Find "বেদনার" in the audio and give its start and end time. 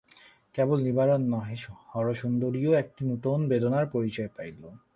3.47-3.85